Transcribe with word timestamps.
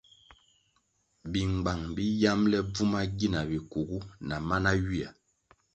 Bingbang 1.31 1.83
bi 1.95 2.05
yamble 2.21 2.57
bvuma 2.71 2.99
gina 3.17 3.41
bikugu 3.49 3.97
na 4.27 4.35
mana 4.47 4.71
ywia. 4.83 5.09